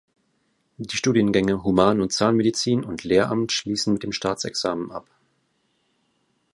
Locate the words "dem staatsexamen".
4.01-4.91